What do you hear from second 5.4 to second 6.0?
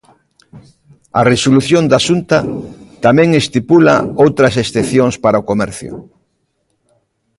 o comercio.